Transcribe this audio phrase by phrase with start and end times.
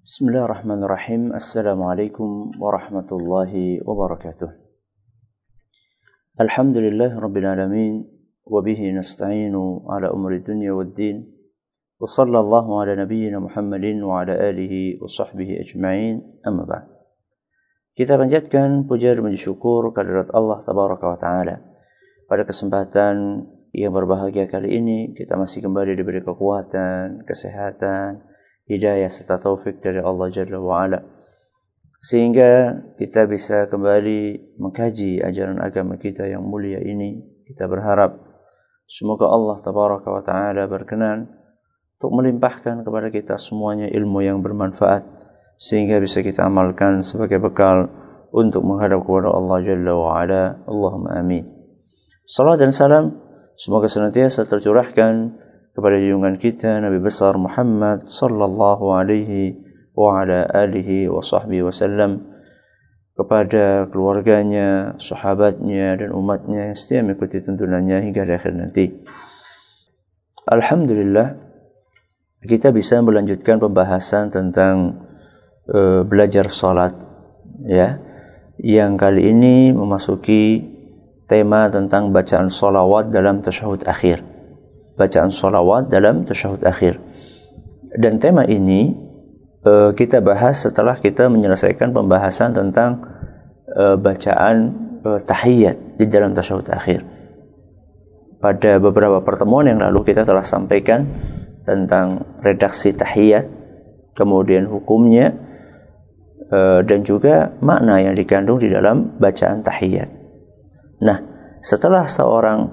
[0.00, 3.52] بسم الله الرحمن الرحيم السلام عليكم ورحمة الله
[3.84, 4.48] وبركاته
[6.40, 7.94] الحمد لله رب العالمين
[8.48, 9.56] وبه نستعين
[9.92, 11.16] على أمر الدنيا والدين
[12.00, 16.14] وصلى الله على نبينا محمد وعلى آله وصحبه أجمعين
[16.48, 16.86] أما بعد
[17.92, 21.60] Kita panjatkan puja dan syukur kehadirat Allah Tabaraka wa Ta'ala.
[22.24, 23.44] Pada kesempatan
[23.76, 28.29] yang berbahagia kali ini, kita masih kembali diberi kekuatan, kesehatan,
[28.70, 31.02] hidayah serta taufik dari Allah Jalla wa'ala.
[32.00, 37.18] Sehingga kita bisa kembali mengkaji ajaran agama kita yang mulia ini.
[37.44, 38.14] Kita berharap
[38.86, 41.28] semoga Allah tabaraka wa taala berkenan
[41.98, 45.04] untuk melimpahkan kepada kita semuanya ilmu yang bermanfaat
[45.60, 47.90] sehingga bisa kita amalkan sebagai bekal
[48.32, 50.42] untuk menghadap kepada Allah Jalla wa'ala.
[50.64, 51.44] Allahumma amin.
[52.24, 53.18] Salam dan salam
[53.58, 55.36] semoga senantiasa tercurahkan
[55.74, 59.54] kepada junjungan kita Nabi besar Muhammad sallallahu alaihi
[59.94, 62.26] wa ala alihi wa sahbihi wasallam
[63.14, 68.88] kepada keluarganya, sahabatnya dan umatnya yang setia mengikuti tuntunannya hingga akhir nanti.
[70.48, 71.36] Alhamdulillah
[72.40, 75.04] kita bisa melanjutkan pembahasan tentang
[75.68, 76.96] uh, belajar salat
[77.68, 78.00] ya.
[78.60, 80.60] Yang kali ini memasuki
[81.24, 84.29] tema tentang bacaan salawat dalam tasyahud akhir
[85.00, 87.00] bacaan salawat dalam tasyahud akhir.
[87.96, 88.92] Dan tema ini
[89.64, 93.00] uh, kita bahas setelah kita menyelesaikan pembahasan tentang
[93.72, 97.00] uh, bacaan uh, tahiyat di dalam tasyahud akhir.
[98.40, 101.08] Pada beberapa pertemuan yang lalu kita telah sampaikan
[101.64, 103.44] tentang redaksi tahiyat,
[104.16, 105.36] kemudian hukumnya,
[106.88, 110.10] dan juga makna yang dikandung di dalam bacaan tahiyat.
[111.04, 111.20] Nah,
[111.60, 112.66] setelah seorang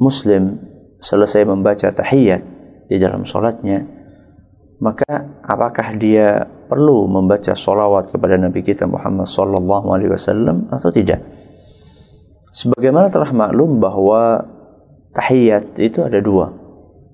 [0.00, 0.71] muslim
[1.02, 2.42] selesai membaca tahiyat
[2.86, 3.82] di dalam sholatnya,
[4.78, 11.22] maka apakah dia perlu membaca solawat kepada Nabi kita Muhammad Sallallahu Alaihi Wasallam atau tidak?
[12.54, 14.46] Sebagaimana telah maklum bahwa
[15.12, 16.52] tahiyat itu ada dua,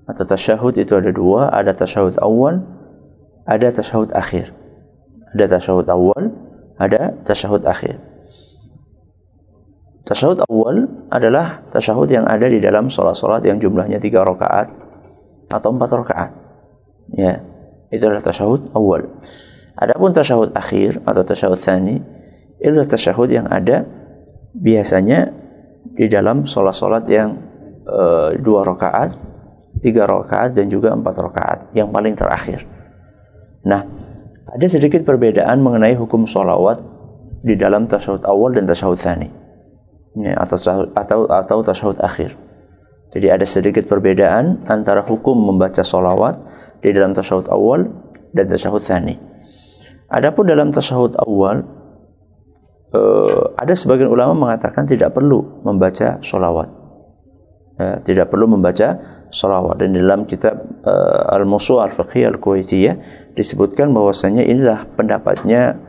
[0.09, 2.65] atau tasyahud itu ada dua, ada tasyahud awal,
[3.45, 4.53] ada tasyahud akhir.
[5.37, 6.33] Ada tasyahud awal,
[6.81, 8.01] ada tasyahud akhir.
[10.09, 14.73] Tasyahud awal adalah tasyahud yang ada di dalam sholat-sholat yang jumlahnya tiga rakaat
[15.53, 16.31] atau empat rakaat.
[17.13, 17.45] Ya,
[17.93, 19.05] itu adalah tasyahud awal.
[19.77, 22.01] Adapun tasyahud akhir atau tasyahud thani
[22.57, 23.85] itu adalah tasyahud yang ada
[24.57, 25.29] biasanya
[25.93, 27.37] di dalam sholat-sholat yang
[27.85, 29.13] uh, dua rakaat,
[29.77, 32.65] tiga rakaat dan juga empat rakaat yang paling terakhir.
[33.61, 33.85] Nah,
[34.49, 36.81] ada sedikit perbedaan mengenai hukum sholawat
[37.45, 39.38] di dalam tasyahud awal dan tasyahud thani
[40.19, 40.57] ya, atau
[40.93, 42.35] atau atau tasyahud akhir.
[43.09, 46.37] Jadi ada sedikit perbedaan antara hukum membaca solawat
[46.83, 47.89] di dalam tasyahud awal
[48.35, 49.17] dan tasyahud thani.
[50.09, 51.65] Adapun dalam tasyahud awal
[52.93, 56.69] uh, ada sebagian ulama mengatakan tidak perlu membaca solawat.
[57.79, 58.99] Ya, tidak perlu membaca
[59.31, 62.95] solawat dan dalam kitab uh, Al-Musu' Al-Fiqhiyah Al-Kuwaitiyah
[63.39, 65.79] disebutkan bahwasanya inilah pendapatnya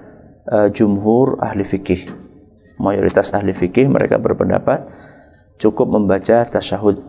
[0.46, 2.29] uh, jumhur ahli fikih
[2.80, 4.88] mayoritas ahli fikih mereka berpendapat
[5.60, 7.04] cukup membaca tasyahud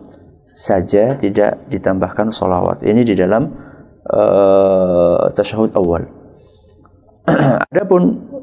[0.52, 3.48] saja tidak ditambahkan solawat ini di dalam
[4.04, 6.04] uh, tasyahud awal.
[7.72, 8.02] Adapun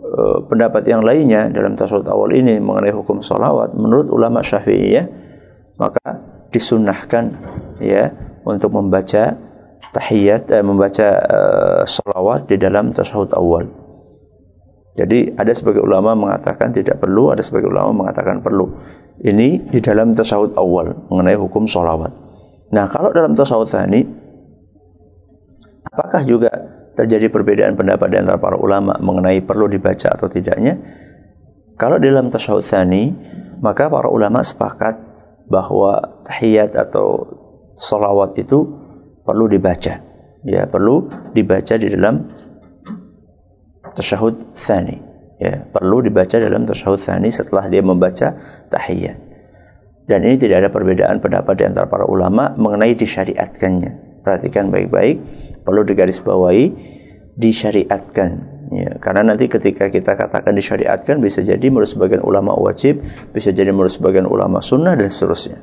[0.09, 5.05] uh, pendapat yang lainnya dalam tasyahud awal ini mengenai hukum solawat menurut ulama syafi'iyah
[5.77, 6.01] maka
[6.49, 7.37] disunnahkan
[7.77, 8.09] ya
[8.41, 9.37] untuk membaca
[9.93, 13.69] tahiyat eh, membaca uh, solawat di dalam tasyahud awal
[14.97, 18.73] jadi ada sebagai ulama mengatakan tidak perlu, ada sebagai ulama mengatakan perlu.
[19.19, 22.11] Ini di dalam tasawuf awal mengenai hukum sholawat.
[22.73, 24.01] Nah kalau dalam tasawuf tani,
[25.85, 26.49] apakah juga
[26.97, 30.79] terjadi perbedaan pendapat di antara para ulama mengenai perlu dibaca atau tidaknya?
[31.79, 33.13] Kalau dalam tasawuf tani,
[33.61, 34.99] maka para ulama sepakat
[35.47, 37.23] bahwa tahiyat atau
[37.79, 38.67] sholawat itu
[39.23, 40.01] perlu dibaca.
[40.47, 42.38] Ya, perlu dibaca di dalam
[43.95, 44.97] tasyahud thani.
[45.39, 48.35] Ya perlu dibaca dalam tasyahud thani setelah dia membaca
[48.67, 49.17] tahiyat.
[50.09, 54.23] Dan ini tidak ada perbedaan pendapat di antara para ulama mengenai disyariatkannya.
[54.25, 55.21] Perhatikan baik-baik
[55.61, 56.65] perlu digarisbawahi
[57.37, 58.29] disyariatkan.
[58.69, 63.01] Ya karena nanti ketika kita katakan disyariatkan bisa jadi menurut sebagian ulama wajib
[63.33, 65.61] bisa jadi menurut sebagian ulama sunnah dan seterusnya.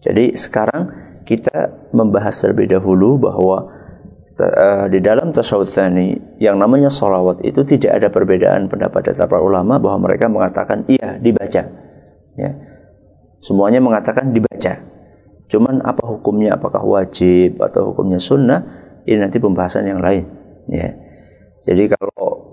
[0.00, 0.88] Jadi sekarang
[1.24, 3.79] kita membahas terlebih dahulu bahwa
[4.48, 9.42] uh, di dalam tasawuf tsani yang namanya salawat itu tidak ada perbedaan pendapat dari para
[9.44, 11.62] ulama bahwa mereka mengatakan iya dibaca.
[12.38, 12.50] Ya.
[13.44, 14.80] Semuanya mengatakan dibaca.
[15.50, 18.62] Cuman apa hukumnya apakah wajib atau hukumnya sunnah
[19.04, 20.24] ini nanti pembahasan yang lain.
[20.70, 20.94] Ya.
[21.66, 22.48] Jadi kalau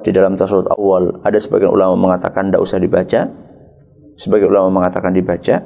[0.00, 3.20] di dalam tasawuf awal ada sebagian ulama mengatakan tidak usah dibaca,
[4.14, 5.56] sebagian ulama mengatakan dibaca.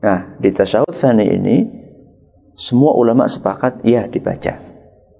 [0.00, 1.79] Nah, di tasawuf sani ini
[2.60, 4.60] semua ulama sepakat ya dibaca.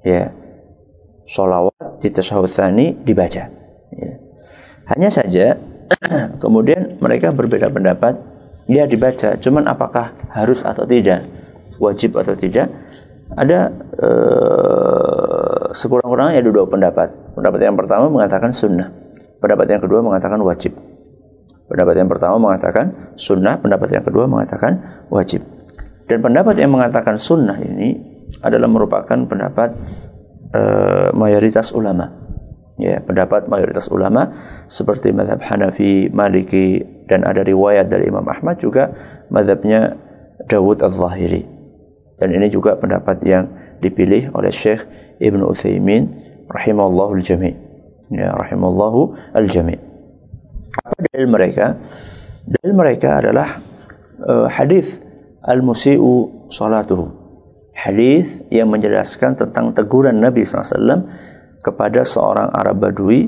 [0.04, 0.36] Ya.
[1.24, 2.12] Solawat di
[2.52, 3.48] sani dibaca.
[3.96, 4.12] Ya.
[4.92, 5.56] Hanya saja
[6.42, 8.20] kemudian mereka berbeda pendapat
[8.68, 11.24] ya dibaca, cuman apakah harus atau tidak,
[11.80, 12.68] wajib atau tidak?
[13.30, 17.08] Ada uh, sekurang-kurangnya ada dua pendapat.
[17.38, 18.90] Pendapat yang pertama mengatakan sunnah.
[19.38, 20.74] Pendapat yang kedua mengatakan wajib.
[21.70, 25.59] Pendapat yang pertama mengatakan sunnah, pendapat yang kedua mengatakan wajib.
[26.10, 27.94] Dan pendapat yang mengatakan sunnah ini
[28.42, 29.78] adalah merupakan pendapat
[30.50, 32.10] uh, mayoritas ulama.
[32.80, 34.34] Ya, pendapat mayoritas ulama
[34.66, 38.90] seperti madhab Hanafi, Maliki, dan ada riwayat dari Imam Ahmad juga
[39.30, 39.94] madhabnya
[40.50, 41.46] Dawud al-Zahiri.
[42.18, 43.46] Dan ini juga pendapat yang
[43.78, 44.82] dipilih oleh Syekh
[45.22, 46.02] Ibn Uthaymin
[46.50, 47.54] rahimallahu al-jami'
[48.10, 49.78] ya rahimallahu al-jami'
[50.74, 51.78] apa dalil mereka
[52.42, 53.62] dalil mereka adalah
[54.26, 55.02] uh, hadis
[55.50, 57.18] al-musi'u salatuhu.
[57.74, 61.10] Hadis yang menjelaskan tentang teguran Nabi SAW
[61.64, 63.26] kepada seorang Arab Badui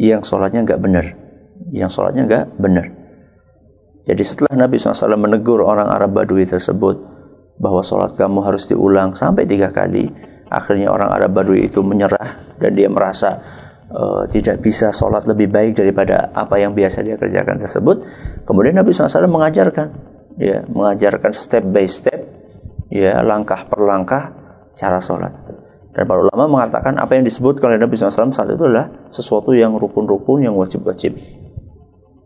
[0.00, 1.06] yang sholatnya nggak benar.
[1.70, 2.86] Yang sholatnya nggak benar.
[4.02, 6.98] Jadi setelah Nabi SAW menegur orang Arab Badui tersebut
[7.62, 10.10] bahwa sholat kamu harus diulang sampai tiga kali
[10.50, 13.38] akhirnya orang Arab Badui itu menyerah dan dia merasa
[13.88, 18.04] uh, tidak bisa sholat lebih baik daripada apa yang biasa dia kerjakan tersebut.
[18.44, 22.20] Kemudian Nabi SAW mengajarkan ya mengajarkan step by step
[22.92, 24.22] ya langkah per langkah
[24.76, 25.32] cara sholat
[25.92, 29.76] dan para ulama mengatakan apa yang disebut oleh Nabi SAW saat itu adalah sesuatu yang
[29.76, 31.16] rukun-rukun yang wajib-wajib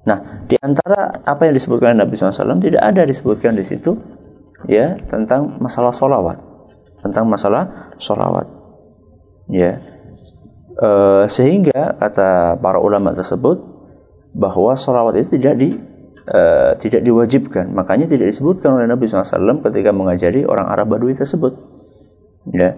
[0.06, 3.98] Nah, di antara apa yang disebutkan oleh Nabi SAW tidak ada disebutkan di situ
[4.70, 6.38] ya tentang masalah sholawat
[7.06, 8.50] tentang masalah sholawat.
[9.46, 9.78] Ya.
[10.76, 10.88] E,
[11.30, 13.62] sehingga kata para ulama tersebut
[14.34, 15.68] bahwa sholawat itu tidak di
[16.26, 16.40] e,
[16.82, 17.70] tidak diwajibkan.
[17.70, 21.54] Makanya tidak disebutkan oleh Nabi SAW ketika mengajari orang Arab Badui tersebut.
[22.50, 22.74] Ya.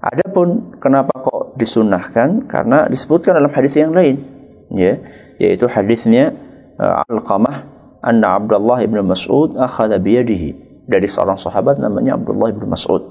[0.00, 2.46] Adapun kenapa kok disunahkan?
[2.46, 4.22] Karena disebutkan dalam hadis yang lain,
[4.70, 5.00] ya,
[5.40, 6.36] yaitu hadisnya
[6.78, 13.02] uh, Al-Qamah anna Abdullah ibn Mas'ud akhadha biyadihi dari seorang sahabat namanya Abdullah ibn Mas'ud.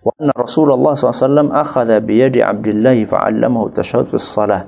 [0.00, 4.64] Wa anna Rasulullah SAW akhadha biyadi Abdullah fa'allamahu tashahud fi salah.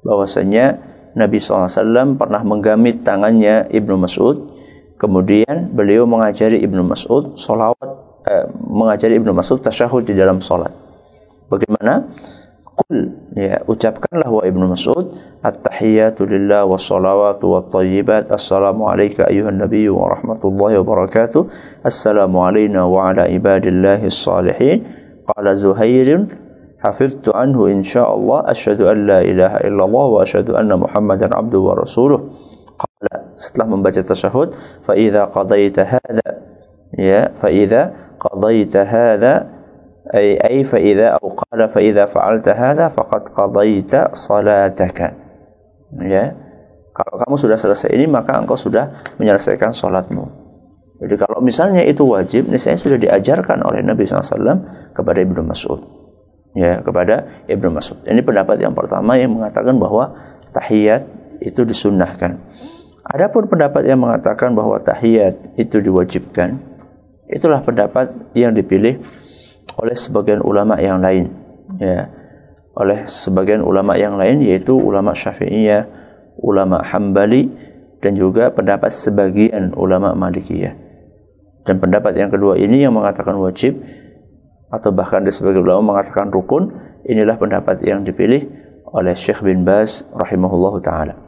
[0.00, 0.80] Bahwasanya
[1.18, 4.58] Nabi SAW pernah menggamit tangannya Ibnu Mas'ud.
[5.00, 7.88] Kemudian beliau mengajari Ibnu Mas'ud salawat,
[8.28, 10.70] eh, mengajari Ibnu Mas'ud tasyahud di dalam salat.
[11.48, 12.04] Bagaimana?
[12.80, 15.12] Qul ya ucapkanlah wa Ibnu Mas'ud
[15.44, 21.44] at-tahiyatu lillah was salawatu wat tayyibat assalamu alayka ayuhan nabiy wa rahmatullahi wa barakatuh
[21.84, 24.86] assalamu alayna wa ala ibadillahi salihin
[25.28, 26.24] qala Zuhair
[26.80, 32.20] hafiztu anhu insyaallah asyhadu an la ilaha illallah wa asyhadu anna muhammadan abduhu wa rasuluh
[32.80, 36.28] qala setelah membaca tasyahud fa idza qadaita hadza
[36.96, 39.34] ya fa idza qadaita hadza
[40.10, 45.14] ay ay fa idza au qala fa idza fa'alta hadza faqad qadaita salataka
[46.00, 46.50] ya
[47.00, 50.26] kalau kamu sudah selesai ini maka engkau sudah menyelesaikan salatmu.
[51.00, 55.80] Jadi kalau misalnya itu wajib, ini saya sudah diajarkan oleh Nabi SAW kepada Ibnu Mas'ud
[56.54, 58.02] ya kepada Ibnu Mas'ud.
[58.06, 60.14] Ini pendapat yang pertama yang mengatakan bahwa
[60.50, 61.06] tahiyat
[61.40, 62.38] itu disunnahkan.
[63.10, 66.62] Adapun pendapat yang mengatakan bahwa tahiyat itu diwajibkan
[67.30, 69.02] itulah pendapat yang dipilih
[69.78, 71.30] oleh sebagian ulama yang lain
[71.78, 72.10] ya.
[72.74, 75.90] Oleh sebagian ulama yang lain yaitu ulama Syafi'iyah,
[76.38, 77.50] ulama Hambali
[77.98, 80.72] dan juga pendapat sebagian ulama Malikiyah.
[81.66, 83.84] Dan pendapat yang kedua ini yang mengatakan wajib
[84.70, 86.70] atau bahkan di sebagian ulama mengatakan rukun,
[87.04, 88.46] inilah pendapat yang dipilih
[88.90, 91.18] oleh Syekh bin Baz rahimahullahu taala.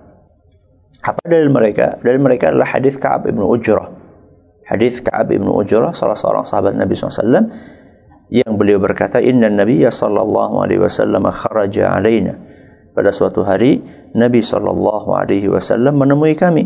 [1.03, 1.99] Apa dari mereka?
[1.99, 3.91] Dari mereka adalah hadis Ka'ab bin Ujrah.
[4.71, 7.51] Hadis Ka'ab bin Ujrah salah seorang sahabat Nabi SAW
[8.33, 12.39] yang beliau berkata inna nabiyya sallallahu alaihi wasallam kharaja alaina
[12.97, 13.85] pada suatu hari
[14.17, 16.65] Nabi sallallahu alaihi wasallam menemui kami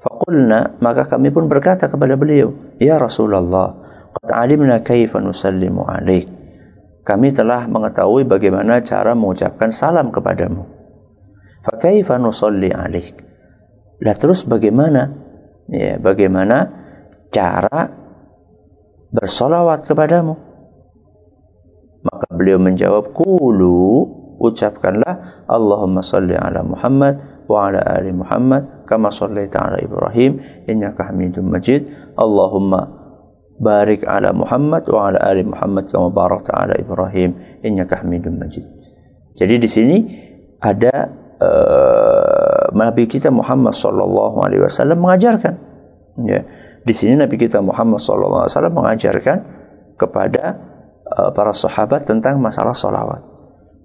[0.00, 3.76] faqulna maka kami pun berkata kepada beliau ya Rasulullah
[4.26, 6.28] alimna kaifa nusallimu alaik.
[7.00, 10.62] Kami telah mengetahui bagaimana cara mengucapkan salam kepadamu.
[11.64, 13.16] Fa kaifa nusalli alaik.
[14.00, 15.12] Lah terus bagaimana?
[15.70, 16.70] Ya bagaimana
[17.30, 17.94] cara
[19.10, 20.34] bersolawat kepadamu?
[22.00, 24.08] Maka beliau menjawab, Kulu,
[24.40, 31.52] ucapkanlah, Allahumma salli ala Muhammad wa ala ali Muhammad, kama salli ala Ibrahim, innaka hamidun
[31.52, 32.99] majid, Allahumma
[33.60, 38.64] barik ala Muhammad wa ala ali Muhammad kama barakta ala Ibrahim innaka Hamidum Majid.
[39.36, 39.96] Jadi di sini
[40.64, 45.54] ada uh, Nabi kita Muhammad sallallahu alaihi wasallam mengajarkan
[46.24, 46.40] ya.
[46.80, 49.38] Di sini Nabi kita Muhammad sallallahu alaihi wasallam mengajarkan
[50.00, 50.56] kepada
[51.04, 53.20] uh, para sahabat tentang masalah salawat.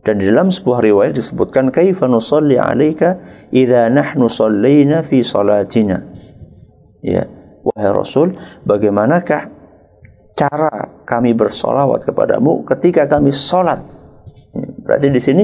[0.05, 3.19] Dan di dalam sebuah riwayat disebutkan kaifa nusalli 'alaika
[3.51, 5.97] idza nahnu sallaina fi salatina.
[7.01, 7.25] Ya,
[7.65, 8.37] wahai Rasul,
[8.69, 9.54] bagaimanakah
[10.35, 13.81] cara kami bersolawat kepadamu ketika kami sholat?
[14.51, 15.43] Ya, berarti di sini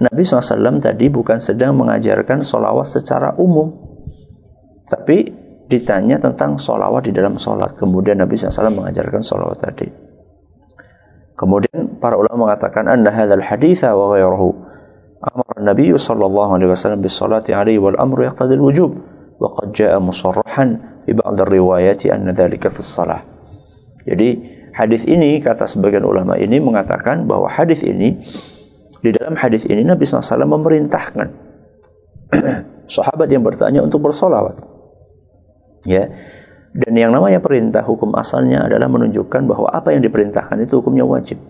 [0.00, 3.68] Nabi SAW tadi bukan sedang mengajarkan solawat secara umum,
[4.88, 5.28] tapi
[5.68, 7.76] ditanya tentang solawat di dalam sholat.
[7.76, 9.86] Kemudian Nabi SAW mengajarkan solawat tadi.
[11.36, 14.56] Kemudian para ulama mengatakan anna hadzal haditha wa ghayruhu
[15.20, 18.92] amara Nabi sallallahu alaihi wasallam bis salati alaihi wal amru yaqtadi al wujub
[19.40, 23.39] wa qad jaa musarrahan fi ba'd ar-riwayati anna dhalika fi shalah.
[24.10, 24.28] Jadi
[24.74, 28.18] hadis ini kata sebagian ulama ini mengatakan bahwa hadis ini
[29.00, 31.28] di dalam hadis ini Nabi SAW memerintahkan
[32.98, 34.66] sahabat yang bertanya untuk bersolawat.
[35.88, 36.12] Ya,
[36.70, 41.40] dan yang namanya perintah hukum asalnya adalah menunjukkan bahwa apa yang diperintahkan itu hukumnya wajib.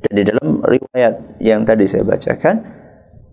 [0.00, 2.79] Dan di dalam riwayat yang tadi saya bacakan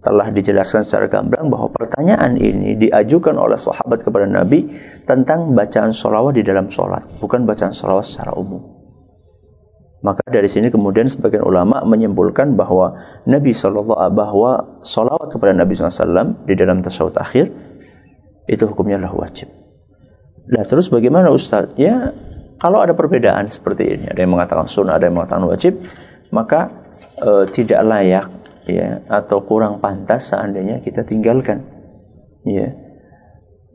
[0.02, 4.70] telah dijelaskan secara gamblang bahwa pertanyaan ini diajukan oleh sahabat kepada Nabi
[5.04, 8.78] tentang bacaan sholawat di dalam sholat, bukan bacaan sholawat secara umum.
[10.06, 12.94] Maka dari sini kemudian sebagian ulama menyimpulkan bahwa
[13.26, 17.50] Nabi Shallallahu bahwa sholawat kepada Nabi SAW di dalam tasawuf akhir
[18.46, 19.50] itu hukumnya adalah wajib.
[20.48, 21.74] Nah terus bagaimana Ustaz?
[21.76, 22.14] Ya
[22.62, 25.78] kalau ada perbedaan seperti ini, ada yang mengatakan sunnah, ada yang mengatakan wajib,
[26.34, 26.72] maka
[27.20, 28.26] e, tidak layak
[28.68, 31.64] ya atau kurang pantas seandainya kita tinggalkan.
[32.44, 32.76] Ya.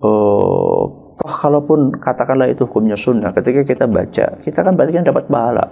[0.03, 5.25] Oh, toh kalaupun katakanlah itu hukumnya sunnah, ketika kita baca, kita kan berarti kan dapat
[5.29, 5.65] pahala.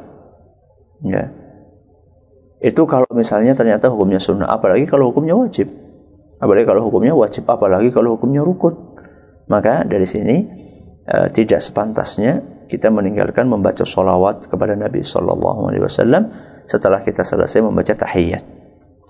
[1.04, 1.32] Ya.
[2.60, 5.72] Itu kalau misalnya ternyata hukumnya sunnah, apalagi kalau hukumnya wajib.
[6.40, 8.76] Apalagi kalau hukumnya wajib, apalagi kalau hukumnya rukun.
[9.48, 10.46] Maka dari sini
[11.08, 16.22] uh, tidak sepantasnya kita meninggalkan membaca solawat kepada Nabi Shallallahu Alaihi Wasallam
[16.62, 18.59] setelah kita selesai membaca tahiyat.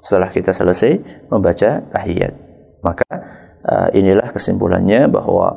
[0.01, 2.35] Setelah kita selesai membaca tahiyat,
[2.81, 3.09] maka
[3.65, 5.49] uh, inilah kesimpulannya bahwa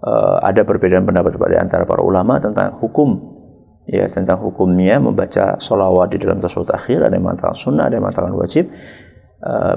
[0.00, 3.38] uh, ada perbedaan pendapat pada antara para ulama tentang hukum.
[3.90, 8.04] Ya tentang hukumnya membaca solawat di dalam tasawuf akhir ada yang mengatakan sunnah ada yang
[8.06, 8.70] mengatakan wajib.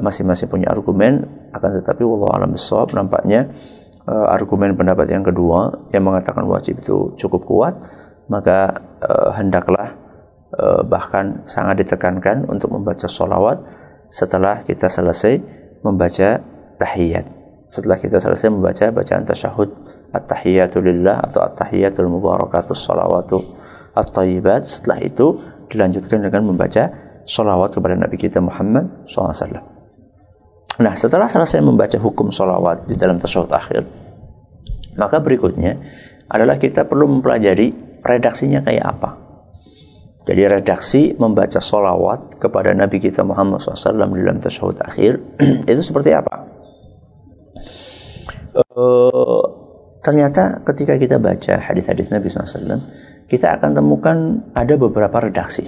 [0.03, 1.24] Masing-masing uh, punya argumen
[1.56, 2.51] akan tetapi wallahu alam
[2.92, 3.48] nampaknya
[4.08, 7.74] uh, argumen pendapat yang kedua yang mengatakan wajib itu cukup kuat,
[8.27, 9.96] maka uh, hendaklah
[10.56, 13.63] uh, bahkan sangat ditekankan untuk membaca solawat
[14.13, 15.41] setelah kita selesai
[15.82, 16.38] membaca
[16.77, 17.25] tahiyat.
[17.65, 19.74] Setelah kita selesai membaca bacaan tasyahud
[20.13, 23.41] at-tahiyatu lillah atau at-tahiyatul mubarakatus salawatu
[23.98, 24.62] at-tayyibat.
[24.70, 25.41] Setelah itu
[25.74, 26.93] dilanjutkan dengan membaca
[27.25, 29.58] solawat kepada Nabi kita Muhammad SAW.
[30.77, 33.82] Nah, setelah selesai membaca hukum sholawat di dalam tasawuf akhir,
[34.93, 35.82] maka berikutnya
[36.29, 37.74] adalah kita perlu mempelajari
[38.05, 39.23] redaksinya kayak apa.
[40.24, 45.20] Jadi redaksi membaca sholawat kepada Nabi kita Muhammad SAW dalam tasawuf akhir
[45.72, 46.48] itu seperti apa?
[48.53, 49.44] Uh,
[50.00, 52.80] ternyata ketika kita baca hadis-hadis Nabi SAW,
[53.27, 54.18] kita akan temukan
[54.56, 55.68] ada beberapa redaksi.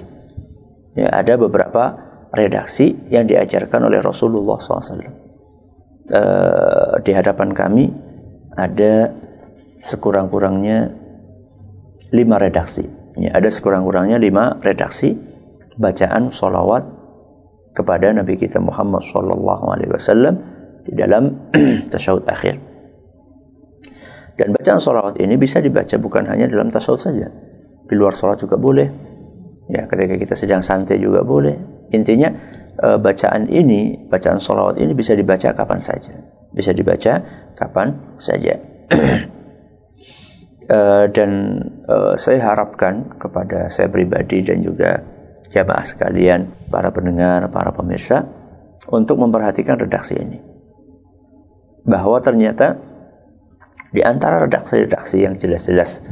[0.96, 1.92] Ya, ada beberapa
[2.32, 4.80] redaksi yang diajarkan oleh Rasulullah SAW.
[4.96, 5.04] Uh,
[6.16, 7.92] eh, di hadapan kami
[8.56, 9.12] ada
[9.84, 10.96] sekurang-kurangnya
[12.14, 12.95] lima redaksi.
[13.16, 15.16] Ya, ada sekurang-kurangnya lima redaksi
[15.80, 16.84] bacaan solawat
[17.72, 20.34] kepada Nabi kita Muhammad Sallallahu Alaihi Wasallam
[20.84, 21.52] di dalam
[21.92, 22.60] tasawuf akhir.
[24.36, 27.28] Dan bacaan solawat ini bisa dibaca bukan hanya dalam tasawuf saja,
[27.88, 28.88] di luar sholat juga boleh.
[29.72, 32.30] Ya, ketika kita sedang santai juga boleh, Intinya
[32.74, 36.14] e, bacaan ini, bacaan solawat ini bisa dibaca kapan saja.
[36.50, 37.22] Bisa dibaca
[37.54, 38.58] kapan saja.
[40.66, 40.78] e,
[41.14, 41.30] dan
[41.86, 45.02] e, saya harapkan kepada saya pribadi dan juga
[45.50, 48.26] jamaah sekalian, para pendengar, para pemirsa,
[48.90, 50.38] untuk memperhatikan redaksi ini.
[51.86, 52.76] Bahwa ternyata
[53.94, 56.02] di antara redaksi-redaksi yang jelas-jelas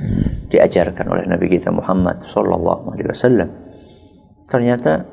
[0.48, 3.50] diajarkan oleh Nabi kita Muhammad Sallallahu Alaihi Wasallam,
[4.46, 5.04] ternyata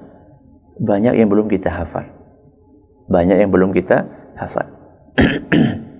[0.78, 2.06] banyak yang belum kita hafal.
[3.10, 4.06] Banyak yang belum kita
[4.38, 4.70] hafal.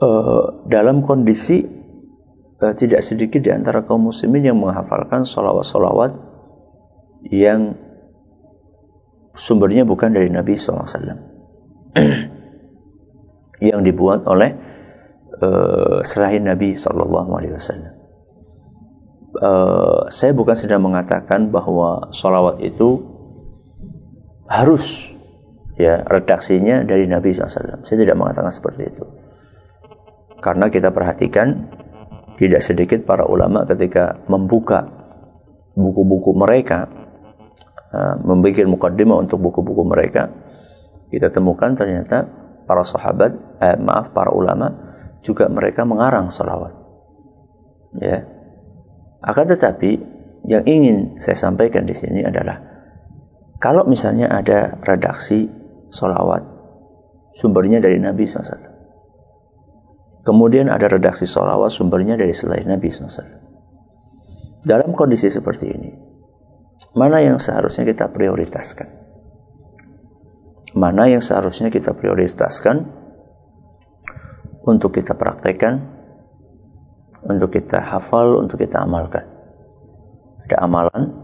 [0.00, 1.64] uh, dalam kondisi
[2.60, 6.12] uh, tidak sedikit di antara kaum muslimin yang menghafalkan solawat-solawat
[7.32, 7.74] yang
[9.36, 10.86] sumbernya bukan dari Nabi SAW.
[13.68, 14.52] yang dibuat oleh
[15.40, 17.48] uh, selain Nabi SAW.
[19.36, 23.00] uh, saya bukan sedang mengatakan bahwa sholawat itu
[24.48, 25.12] harus
[25.76, 27.84] ya redaksinya dari Nabi SAW.
[27.84, 29.04] Saya tidak mengatakan seperti itu.
[30.46, 31.74] Karena kita perhatikan
[32.38, 34.86] tidak sedikit para ulama ketika membuka
[35.74, 36.86] buku-buku mereka,
[38.22, 40.30] membuat mukaddimah untuk buku-buku mereka,
[41.10, 42.30] kita temukan ternyata
[42.66, 44.70] para sahabat, eh, maaf para ulama
[45.22, 46.74] juga mereka mengarang salawat.
[47.98, 48.22] Ya.
[49.24, 49.98] Akan tetapi
[50.46, 52.62] yang ingin saya sampaikan di sini adalah
[53.58, 55.50] kalau misalnya ada redaksi
[55.90, 56.44] solawat
[57.34, 58.75] sumbernya dari Nabi SAW.
[60.26, 63.46] Kemudian ada redaksi solawat sumbernya dari selain Nabi SAW.
[64.66, 65.90] Dalam kondisi seperti ini,
[66.98, 69.06] mana yang seharusnya kita prioritaskan?
[70.74, 72.90] Mana yang seharusnya kita prioritaskan
[74.66, 75.94] untuk kita praktekkan,
[77.30, 79.22] untuk kita hafal, untuk kita amalkan?
[80.50, 81.14] Ada amalan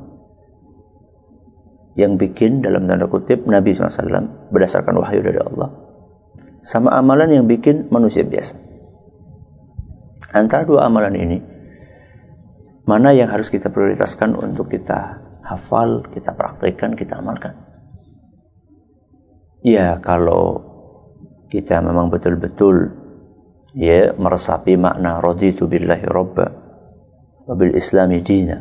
[1.98, 5.68] yang bikin dalam tanda kutip Nabi SAW berdasarkan wahyu dari Allah
[6.64, 8.71] sama amalan yang bikin manusia biasa
[10.32, 11.38] antara dua amalan ini
[12.82, 17.54] mana yang harus kita prioritaskan untuk kita hafal, kita praktekkan, kita amalkan
[19.62, 20.60] ya kalau
[21.52, 22.90] kita memang betul-betul
[23.76, 26.46] ya meresapi makna raditu billahi rabba
[27.46, 28.58] wa bil islami dina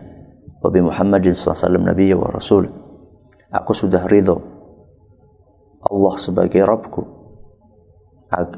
[0.62, 2.82] wa bi muhammadin sallallahu alaihi wa rasul
[3.52, 4.40] Aku sudah ridho.
[5.84, 7.04] Allah sebagai Rabbku.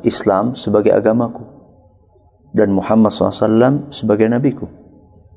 [0.06, 1.42] Islam sebagai agamaku.
[2.54, 4.70] Dan Muhammad SAW sebagai nabiku.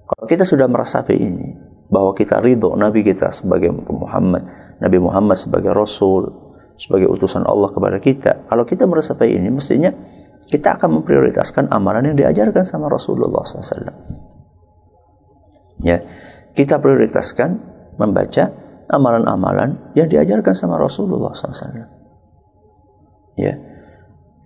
[0.06, 1.48] Kalau kita sudah merasapi ini,
[1.86, 4.42] bahwa kita ridho Nabi kita sebagai Muhammad,
[4.82, 6.28] Nabi Muhammad sebagai Rasul,
[6.76, 8.46] sebagai utusan Allah kepada kita.
[8.46, 9.90] Kalau kita merasapi ini, mestinya
[10.46, 13.90] kita akan memprioritaskan amalan yang diajarkan sama Rasulullah SAW.
[15.82, 16.04] Ya,
[16.54, 17.50] kita prioritaskan
[17.96, 18.52] membaca
[18.86, 21.90] amalan-amalan yang diajarkan sama Rasulullah SAW.
[23.36, 23.54] Ya.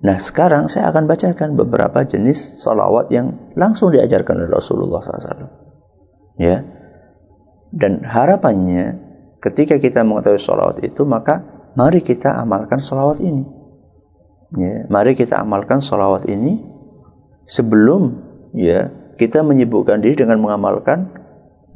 [0.00, 5.48] Nah sekarang saya akan bacakan beberapa jenis salawat yang langsung diajarkan oleh Rasulullah SAW.
[6.40, 6.64] Ya.
[7.70, 8.96] Dan harapannya
[9.44, 11.44] ketika kita mengetahui salawat itu maka
[11.76, 13.44] mari kita amalkan salawat ini.
[14.56, 14.88] Ya.
[14.88, 16.64] Mari kita amalkan salawat ini
[17.44, 18.24] sebelum
[18.56, 18.88] ya
[19.20, 21.12] kita menyibukkan diri dengan mengamalkan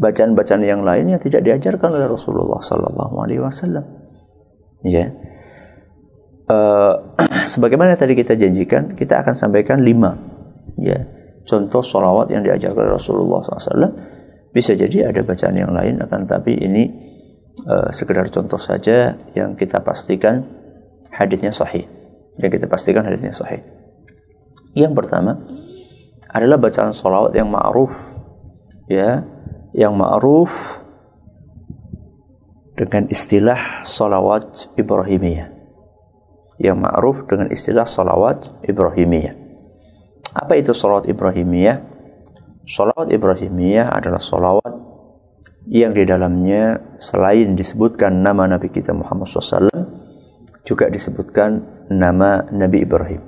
[0.00, 3.84] bacaan-bacaan yang lain yang tidak diajarkan oleh Rasulullah Sallallahu Alaihi Wasallam.
[4.84, 5.12] Ya,
[6.48, 6.94] uh,
[7.52, 10.16] sebagaimana tadi kita janjikan, kita akan sampaikan lima,
[10.80, 10.98] ya,
[11.44, 13.92] contoh sholawat yang diajarkan Rasulullah SAW.
[14.54, 16.86] Bisa jadi ada bacaan yang lain, akan tapi ini
[17.66, 20.46] uh, sekedar contoh saja yang kita pastikan
[21.10, 21.86] hadisnya sahih.
[22.38, 23.62] Yang kita pastikan hadisnya sahih.
[24.74, 25.38] Yang pertama
[26.30, 27.94] adalah bacaan sholawat yang ma'ruf,
[28.90, 29.22] ya,
[29.70, 30.82] yang ma'ruf
[32.74, 35.53] dengan istilah salawat Ibrahimiyah.
[36.58, 39.34] Yang ma'ruf dengan istilah salawat Ibrahimiyah.
[40.34, 41.82] Apa itu salawat Ibrahimiyah?
[42.64, 44.72] Salawat Ibrahimiyah adalah salawat
[45.68, 49.72] yang di dalamnya selain disebutkan nama Nabi kita Muhammad SAW,
[50.64, 53.22] juga disebutkan nama Nabi Ibrahim.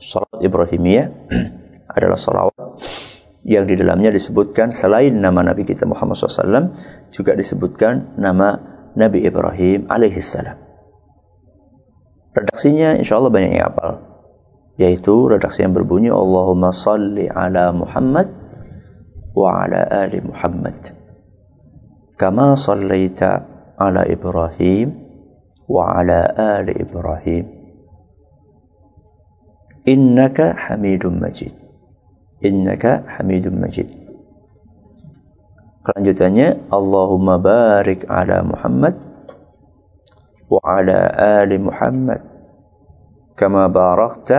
[0.00, 1.06] Salawat Ibrahimiyah
[1.96, 2.80] adalah salawat
[3.44, 6.72] yang di dalamnya disebutkan selain nama Nabi kita Muhammad SAW
[7.08, 8.56] juga disebutkan nama
[8.96, 10.69] Nabi Ibrahim alaihissalam.
[12.30, 13.94] Redaksinya insya Allah banyak yang hafal.
[14.78, 18.30] Yaitu redaksi yang berbunyi Allahumma salli ala Muhammad
[19.34, 20.94] wa ala ali Muhammad.
[22.16, 23.44] Kama sallaita
[23.76, 24.94] ala Ibrahim
[25.66, 27.44] wa ala ali Ibrahim.
[29.88, 31.56] Innaka hamidun majid.
[32.40, 33.90] Innaka hamidum majid.
[35.80, 39.09] Kelanjutannya Allahumma barik ala Muhammad
[40.50, 42.20] وعلى آل محمد
[43.36, 44.30] كما باركت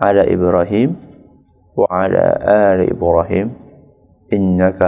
[0.00, 0.96] على إبراهيم
[1.76, 3.48] وعلى آل إبراهيم
[4.32, 4.80] إنك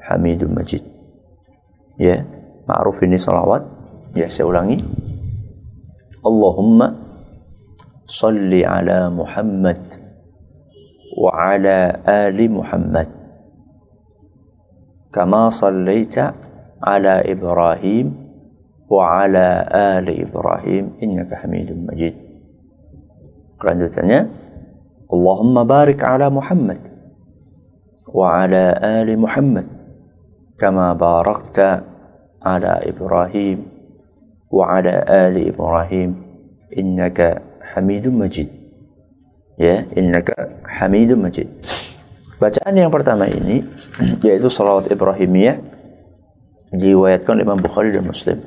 [0.00, 0.84] حميد مجيد.
[2.00, 2.24] يا
[2.68, 3.64] معروف إني صلوات
[4.16, 4.76] يا سؤلاني
[6.26, 6.78] اللهم
[8.06, 9.80] صل على محمد
[11.18, 13.08] وعلى آل محمد
[15.12, 16.16] كما صليت
[16.82, 18.06] على إبراهيم
[18.90, 22.14] وعلى آل إبراهيم إنك حميد مجيد.
[25.12, 26.80] اللهم بارك على محمد
[28.14, 29.66] وعلى آل محمد
[30.58, 31.58] كما باركت
[32.42, 33.58] على إبراهيم
[34.50, 36.10] وعلى آل إبراهيم
[36.78, 38.50] إنك حميد مجيد
[39.58, 40.28] يا إنك
[40.64, 41.48] حميد مجيد
[42.40, 43.60] bacaan yang pertama ini
[44.26, 45.60] yaitu salawat Ibrahimiyah
[46.72, 48.40] diwayatkan Imam Bukhari dan Muslim.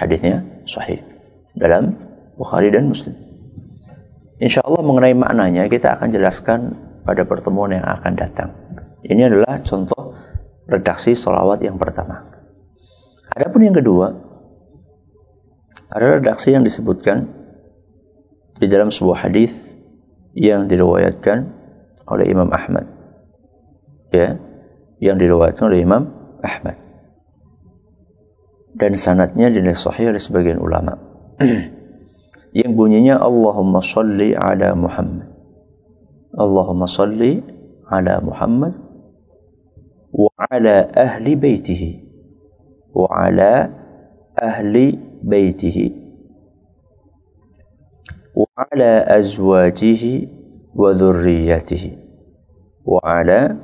[0.00, 1.04] Hadisnya sahih
[1.52, 1.92] dalam
[2.40, 3.12] Bukhari dan Muslim.
[4.40, 6.72] Insya Allah mengenai maknanya kita akan jelaskan
[7.04, 8.48] pada pertemuan yang akan datang.
[9.04, 10.16] Ini adalah contoh
[10.64, 12.24] redaksi salawat yang pertama.
[13.36, 14.08] Adapun yang kedua,
[15.92, 17.28] ada redaksi yang disebutkan
[18.56, 19.76] di dalam sebuah hadis
[20.32, 21.44] yang diriwayatkan
[22.08, 22.86] oleh Imam Ahmad
[24.10, 24.38] ya
[24.98, 26.02] yang diriwayatkan oleh Imam
[26.42, 26.79] Ahmad
[28.74, 30.94] dan sanatnya dinilai sahih oleh sebagian ulama.
[32.58, 35.30] Yang bunyinya Allahumma salli ala Muhammad.
[36.34, 37.42] Allahumma salli
[37.90, 38.78] ala Muhammad
[40.14, 41.90] wa ala ahli baitihi
[42.94, 43.70] wa ala
[44.38, 45.86] ahli baitihi
[48.34, 50.28] wa ala azwajihi
[50.74, 51.90] wa dhurriyyatihi
[52.86, 53.58] wa ala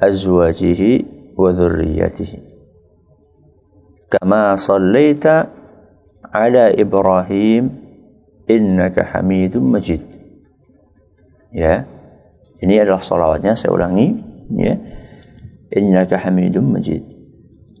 [0.00, 0.92] azwajihi
[1.36, 2.38] wa dhurriyyatihi
[4.12, 5.26] كما صليت
[6.34, 7.64] على إبراهيم
[8.50, 10.12] إنك حميد مجيد
[11.52, 11.84] ya
[12.64, 14.16] ini adalah salawatnya saya ulangi
[14.56, 14.72] ya
[15.72, 17.04] innaka hamidum majid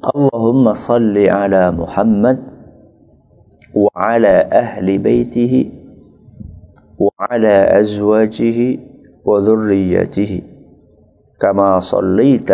[0.04, 2.36] Allahumma salli ala Muhammad
[3.72, 5.60] wa ala ahli baitihi
[7.00, 8.68] wa ala azwajihi
[9.24, 10.52] wa dhurriyyatihi
[11.42, 12.50] كما صليت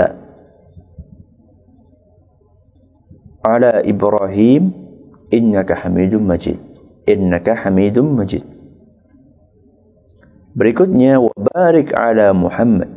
[3.45, 4.63] على إبراهيم
[5.35, 6.59] إنك حميد مجيد
[7.09, 8.45] إنك حميد مجيد
[10.59, 12.91] Berikutnya wabarik ala Muhammad.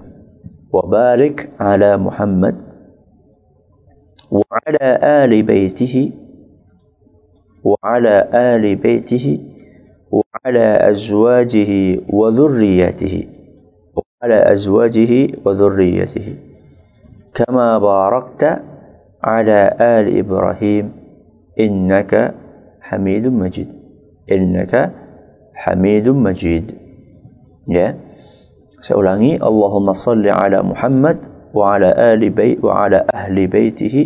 [0.73, 2.57] Wabarik ala Muhammad
[4.33, 6.09] wa ala ali baitihi
[7.61, 9.33] wa ala ali baitihi
[10.09, 13.41] wa ala azwajihi wa dhurriyyatihi
[14.23, 16.35] على أزواجه وذريته
[17.33, 18.61] كما باركت
[19.23, 20.91] على آل إبراهيم
[21.59, 22.33] إنك
[22.81, 23.69] حميد مجيد.
[24.31, 24.91] إنك
[25.53, 26.65] حميد مجيد.
[27.69, 27.93] Ya
[28.81, 31.21] saya ulangi Allahumma salli ala Muhammad
[31.53, 34.01] wa ala ali bait wa ala ahli baitihi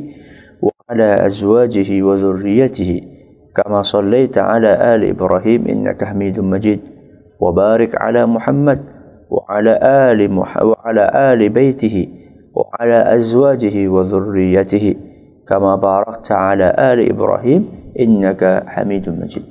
[0.60, 3.16] wa ala azwajihi wa dhurriyyatihi
[3.56, 6.80] كما صليت على آل إبراهيم إنك حميد مجيد
[7.40, 8.80] وبارك على محمد
[9.32, 9.80] وعلى
[10.12, 12.08] آل مح وعلى آل بيته
[12.55, 14.87] وعلى أزواجه وذريته
[15.49, 17.63] كما باركت على آل إبراهيم
[17.99, 19.47] إنك حميد مجيد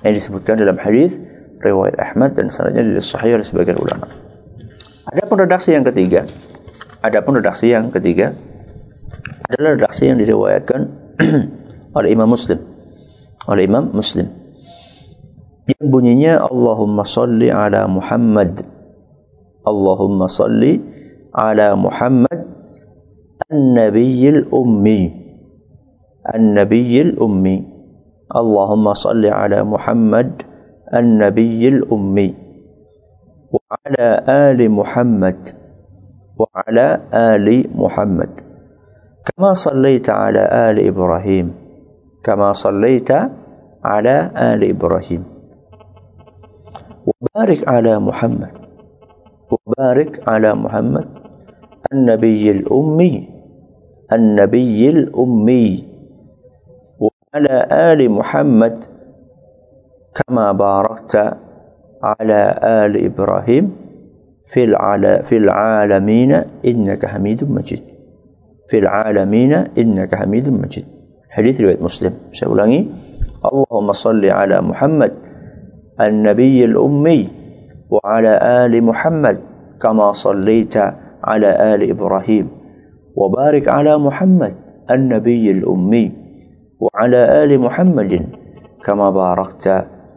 [0.00, 1.20] ini disebutkan dalam hadis
[1.60, 4.08] riwayat Ahmad dan sanadnya dari sahih oleh sebagian ulama.
[5.04, 6.24] Adapun redaksi yang ketiga,
[7.04, 8.32] adapun redaksi yang ketiga
[9.44, 10.88] adalah redaksi yang diriwayatkan
[12.00, 12.64] oleh Imam Muslim.
[13.44, 14.24] Oleh Imam Muslim.
[15.68, 18.64] Yang bunyinya Allahumma salli ala Muhammad
[19.60, 20.62] اللهم صل
[21.35, 22.47] على محمد
[23.51, 25.03] النبي الأمي.
[26.35, 27.57] النبي الأمي.
[28.35, 30.41] اللهم صل على محمد
[30.95, 32.29] النبي الأمي.
[33.51, 35.39] وعلى آل محمد.
[36.39, 38.31] وعلى آل محمد.
[39.27, 41.51] كما صليت على آل إبراهيم.
[42.23, 43.11] كما صليت
[43.83, 45.23] على آل إبراهيم.
[47.05, 48.51] وبارك على محمد.
[49.51, 51.24] وبارك على محمد.
[51.95, 53.15] النبي الأمي
[54.11, 55.83] النبي الأمي.
[56.99, 58.75] وعلى آل محمد
[60.15, 61.15] كما باركت
[62.03, 63.65] على آل إبراهيم
[64.45, 64.63] في
[65.23, 66.31] في العالمين
[66.65, 67.83] إنك حميد مجيد.
[68.67, 70.85] في العالمين إنك حميد مجيد.
[71.29, 72.13] حديث رواية مسلم.
[72.31, 72.59] سأقول
[73.45, 75.13] اللهم صل على محمد
[76.01, 77.21] النبي الأمي
[77.89, 78.33] وعلى
[78.65, 79.37] آل محمد
[79.81, 80.75] كما صليت
[81.25, 82.45] على آل إبراهيم.
[83.15, 84.53] وبارك على محمد
[84.91, 86.05] النبي الأمي
[86.79, 88.11] وعلى آل محمد
[88.85, 89.65] كما باركت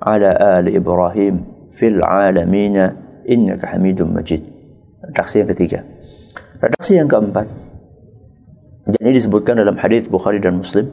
[0.02, 1.34] على آل إبراهيم
[1.70, 2.76] في العالمين.
[3.28, 4.42] إنك حميد مجيد.
[5.04, 5.80] الرقصية الثالثة
[6.64, 7.68] الرقصية الرابعة
[8.88, 10.88] dan ini disebutkan dalam hadis Bukhari dan Muslim.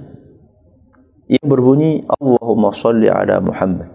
[1.31, 3.87] Yang berbunyi Allahumma salli ala Muhammad.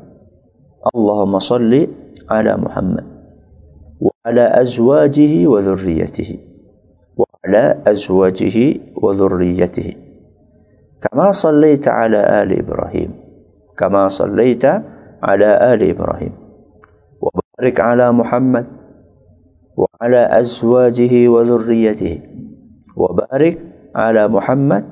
[0.80, 1.85] Allahumma salli
[2.24, 2.56] ala
[4.24, 6.38] وعلى أزواجه وذريته.
[7.16, 8.56] وعلى أزواجه
[8.96, 9.94] وذريته.
[11.00, 13.11] كما صليت على آل إبراهيم.
[13.78, 14.64] كما صليت
[15.22, 16.33] على آل إبراهيم.
[17.20, 18.66] وبارك على محمد.
[19.76, 22.20] وعلى أزواجه وذريته.
[22.96, 23.56] وبارك
[23.96, 24.85] على محمد.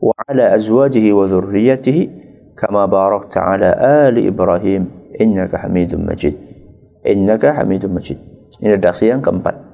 [0.00, 2.08] وعلى أزواجه وذريته.
[2.56, 3.68] كما باركت على
[4.08, 6.51] آل إبراهيم innaka hamidum majid
[7.06, 8.18] innaka hamidum majid
[8.62, 9.72] ini redaksi yang keempat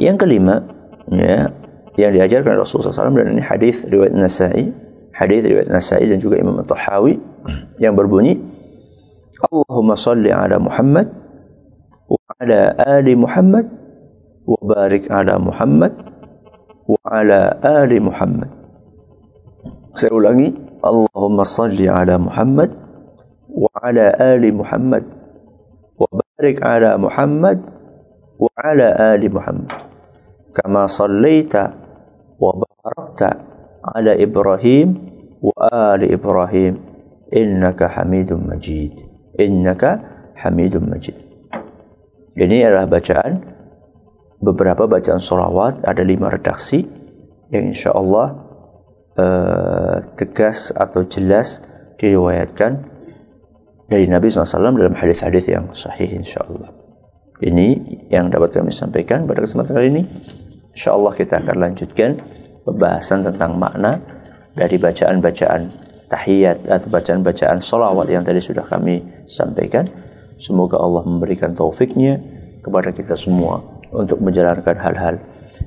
[0.00, 0.64] Yang kelima,
[1.12, 1.52] ya,
[2.00, 4.72] yang diajarkan Rasulullah SAW dan ini hadis riwayat Nasai,
[5.12, 7.20] hadis riwayat Nasai dan juga Imam Tahawi
[7.76, 8.40] yang berbunyi
[9.42, 11.12] Allahumma salli ala Muhammad
[12.08, 13.68] wa ala ali Muhammad
[14.48, 15.92] wa barik ala Muhammad
[16.88, 18.48] wa ala ali Muhammad.
[19.92, 22.72] Saya ulangi, Allahumma salli ala Muhammad
[23.52, 25.21] wa ala ali Muhammad
[26.42, 27.62] barik ala Muhammad
[28.34, 29.70] wa ala ali Muhammad.
[30.50, 31.70] Kama sallaita
[32.42, 33.30] wa barakta
[33.86, 34.98] ala Ibrahim
[35.38, 35.54] wa
[35.94, 36.82] ali Ibrahim
[37.30, 40.02] innaka Hamidum Majid innaka
[40.36, 41.16] hamidum majid.
[42.36, 43.32] Ini adalah bacaan
[44.42, 46.84] beberapa bacaan solawat ada lima redaksi
[47.54, 48.34] yang insya Allah
[49.16, 51.62] uh, tegas atau jelas
[51.96, 52.91] diriwayatkan
[53.88, 56.70] dari Nabi SAW dalam hadis-hadis yang sahih insya Allah.
[57.42, 57.68] Ini
[58.12, 60.02] yang dapat kami sampaikan pada kesempatan kali ini.
[60.72, 62.10] Insya Allah kita akan lanjutkan
[62.62, 63.98] pembahasan tentang makna
[64.54, 65.62] dari bacaan-bacaan
[66.06, 69.88] tahiyat atau bacaan-bacaan solawat yang tadi sudah kami sampaikan.
[70.38, 72.18] Semoga Allah memberikan taufiknya
[72.62, 73.60] kepada kita semua
[73.92, 75.20] untuk menjalankan hal-hal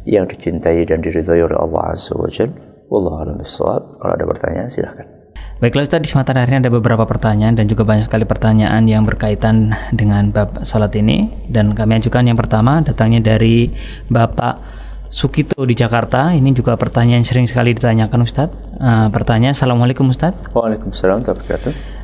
[0.07, 2.49] yang dicintai dan diridhai oleh Allah Azza wa Jal.
[2.89, 5.14] Wallahu a'lam Kalau ada pertanyaan silahkan.
[5.55, 9.07] Baiklah Ustaz, di kesempatan hari ini ada beberapa pertanyaan dan juga banyak sekali pertanyaan yang
[9.07, 13.71] berkaitan dengan bab salat ini dan kami ajukan yang pertama datangnya dari
[14.11, 14.59] Bapak
[15.07, 16.35] Sukito di Jakarta.
[16.35, 18.51] Ini juga pertanyaan sering sekali ditanyakan Ustadz.
[18.83, 20.51] Uh, pertanyaan, Assalamualaikum Ustadz.
[20.51, 21.23] Waalaikumsalam.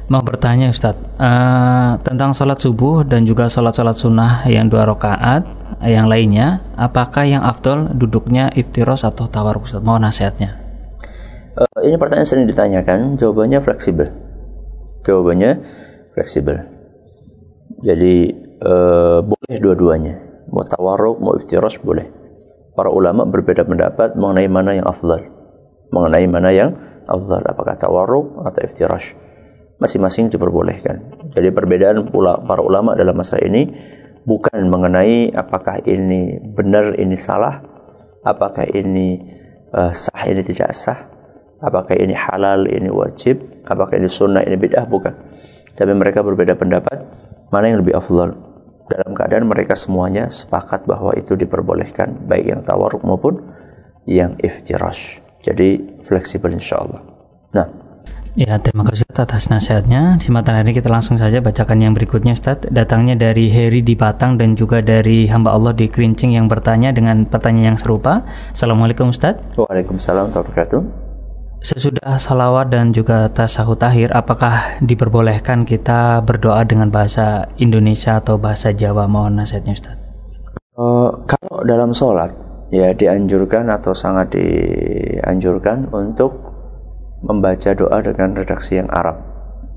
[0.08, 5.44] Mau bertanya Ustadz uh, tentang sholat subuh dan juga sholat-sholat sunnah yang dua rakaat,
[5.84, 9.84] yang lainnya, apakah yang afdol duduknya iftiros atau tawar Ustadz?
[9.84, 10.61] Mau nasihatnya.
[11.52, 14.08] Uh, ini pertanyaan sering ditanyakan, jawabannya fleksibel.
[15.04, 15.52] Jawabannya
[16.16, 16.58] fleksibel.
[17.84, 18.32] Jadi
[18.64, 20.16] uh, boleh dua-duanya.
[20.52, 22.22] Mau tawaruk, mau iftiros boleh
[22.76, 25.22] para ulama berbeda pendapat mengenai mana yang afdal.
[25.92, 26.72] Mengenai mana yang
[27.08, 29.14] afdal, apakah tawarruk atau iftirash.
[29.82, 31.30] Masing-masing diperbolehkan.
[31.34, 33.70] Jadi perbedaan pula para ulama dalam masalah ini
[34.24, 37.60] bukan mengenai apakah ini benar, ini salah,
[38.22, 39.20] apakah ini
[39.74, 41.10] uh, sah, ini tidak sah,
[41.62, 45.13] apakah ini halal, ini wajib, apakah ini sunnah, ini bid'ah, bukan.
[45.78, 47.00] Tapi mereka berbeda pendapat
[47.52, 48.52] mana yang lebih afdal
[48.91, 53.39] dalam keadaan mereka semuanya sepakat bahwa itu diperbolehkan baik yang tawaruk maupun
[54.04, 57.02] yang iftirash jadi fleksibel insya Allah
[57.56, 57.67] nah
[58.32, 60.15] Ya, terima kasih Ustaz atas nasihatnya.
[60.15, 62.63] Di mata hari kita langsung saja bacakan yang berikutnya Ustaz.
[62.63, 67.28] Datangnya dari Heri di Batang dan juga dari hamba Allah di Kerincing yang bertanya dengan
[67.28, 68.24] pertanyaan yang serupa.
[68.56, 69.36] Assalamualaikum Ustaz.
[69.60, 71.11] Waalaikumsalam warahmatullahi wabarakatuh.
[71.62, 78.74] Sesudah salawat dan juga tasahud akhir, apakah diperbolehkan kita berdoa dengan bahasa Indonesia atau bahasa
[78.74, 79.06] Jawa?
[79.06, 79.93] Mohon nasihatnya Ustaz.
[80.74, 82.34] Uh, kalau dalam sholat,
[82.74, 86.34] ya dianjurkan atau sangat dianjurkan untuk
[87.21, 89.21] membaca doa dengan redaksi yang Arab.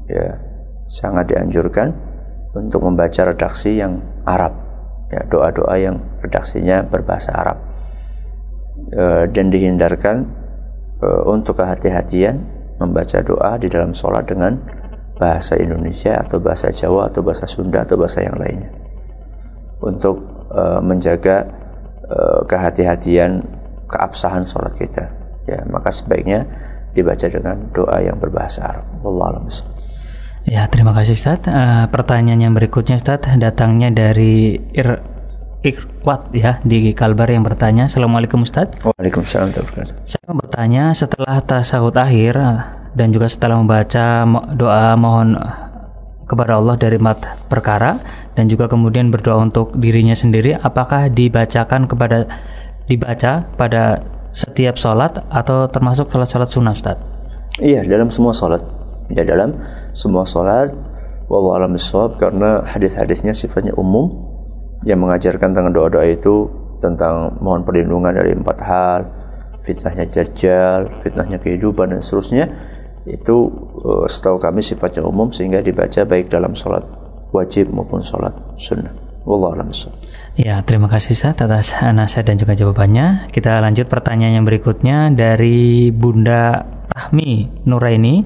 [0.08, 0.40] Ya,
[0.88, 1.92] sangat dianjurkan
[2.56, 4.56] untuk membaca redaksi yang Arab.
[5.12, 7.60] Ya, doa-doa yang redaksinya berbahasa Arab.
[8.96, 10.43] Uh, dan dihindarkan
[11.04, 12.40] uh, untuk kehati-hatian
[12.80, 14.56] membaca doa di dalam sholat dengan
[15.14, 18.72] bahasa Indonesia atau bahasa Jawa atau bahasa Sunda atau bahasa yang lainnya.
[19.84, 21.44] Untuk uh, menjaga
[22.08, 23.44] uh, kehati-hatian
[23.86, 25.04] keabsahan sholat kita.
[25.44, 26.48] Ya maka sebaiknya
[26.96, 28.86] dibaca dengan doa yang berbahasa Arab.
[29.04, 29.44] Wallahu
[30.44, 31.40] Ya, terima kasih Ustaz.
[31.48, 35.13] Uh, pertanyaan yang berikutnya Ustaz datangnya dari Ir
[35.64, 38.76] Ikhwat ya di Kalbar yang bertanya Assalamualaikum Ustaz.
[38.84, 39.48] Waalaikumsalam
[40.04, 42.36] Saya mau bertanya setelah tasawuf akhir
[42.92, 45.40] dan juga setelah membaca doa mohon
[46.28, 47.16] kepada Allah dari mat
[47.48, 47.96] perkara
[48.36, 52.28] dan juga kemudian berdoa untuk dirinya sendiri apakah dibacakan kepada
[52.84, 54.04] dibaca pada
[54.36, 57.00] setiap sholat atau termasuk sholat-sholat sunnah Ustaz?
[57.56, 58.60] Iya dalam semua sholat.
[59.08, 59.64] Ya dalam
[59.96, 60.76] semua sholat
[61.32, 61.72] wallahualam
[62.20, 64.33] karena hadis-hadisnya sifatnya umum
[64.82, 66.50] yang mengajarkan tentang doa-doa itu
[66.82, 69.00] tentang mohon perlindungan dari empat hal
[69.64, 72.52] fitnahnya jajal, fitnahnya kehidupan dan seterusnya
[73.08, 73.48] itu
[73.84, 76.84] uh, setahu kami sifatnya umum sehingga dibaca baik dalam sholat
[77.32, 78.92] wajib maupun sholat sunnah.
[79.24, 79.72] Wallahu a'lam
[80.36, 83.32] Ya, terima kasih Ustaz atas nasihat dan juga jawabannya.
[83.32, 86.60] Kita lanjut pertanyaan yang berikutnya dari Bunda
[86.92, 88.20] Rahmi Nuraini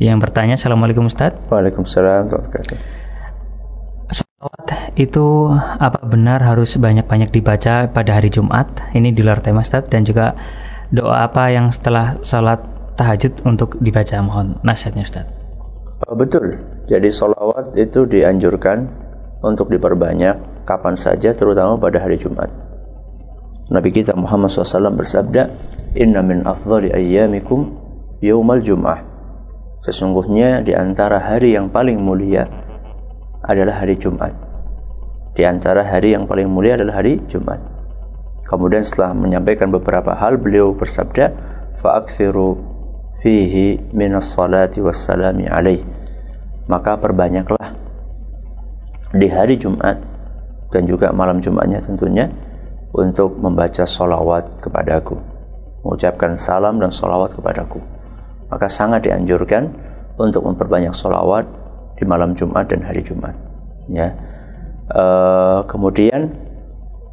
[0.00, 1.36] yang bertanya Assalamualaikum Ustaz.
[1.52, 2.99] Waalaikumsalam warahmatullahi
[4.40, 8.72] Salawat itu apa benar harus banyak-banyak dibaca pada hari Jumat?
[8.96, 10.32] Ini di luar tema Ustaz dan juga
[10.88, 12.56] doa apa yang setelah salat
[12.96, 15.28] tahajud untuk dibaca mohon nasihatnya Ustaz.
[16.08, 16.56] Oh, betul.
[16.88, 18.88] Jadi salawat itu dianjurkan
[19.44, 22.48] untuk diperbanyak kapan saja terutama pada hari Jumat.
[23.68, 25.52] Nabi kita Muhammad SAW bersabda,
[26.00, 27.76] Inna min afdali ayyamikum
[28.24, 29.04] yawmal jum'ah.
[29.84, 32.69] Sesungguhnya di antara hari yang paling mulia
[33.50, 34.30] adalah hari Jumat.
[35.34, 37.58] Di antara hari yang paling mulia adalah hari Jumat.
[38.46, 41.34] Kemudian setelah menyampaikan beberapa hal, beliau bersabda,
[41.74, 42.58] Fa'akthiru
[43.18, 45.82] fihi minas salati wassalami alaih.
[46.70, 47.74] Maka perbanyaklah
[49.10, 49.98] di hari Jumat
[50.70, 52.30] dan juga malam Jumatnya tentunya
[52.94, 55.18] untuk membaca solawat kepadaku
[55.82, 57.82] mengucapkan salam dan solawat kepadaku
[58.50, 59.70] maka sangat dianjurkan
[60.14, 61.46] untuk memperbanyak solawat
[62.00, 63.36] di malam Jumat dan hari Jumat
[63.92, 64.08] ya.
[64.88, 65.04] E,
[65.68, 66.32] kemudian